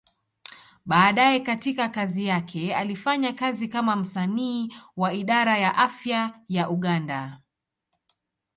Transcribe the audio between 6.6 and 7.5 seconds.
Uganda.